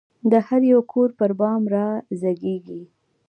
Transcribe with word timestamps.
د 0.31 0.33
هریو 0.47 0.79
کور 0.91 1.09
پربام 1.19 1.61
رازیږې 1.73 2.81